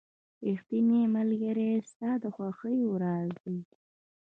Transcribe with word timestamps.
•ریښتینی 0.45 1.01
ملګری 1.15 1.69
ستا 1.91 2.11
د 2.23 2.25
خوښیو 2.35 2.91
راز 3.03 3.31
دی. 3.43 3.57